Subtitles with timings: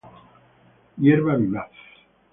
[0.99, 1.71] Hierba vivaz.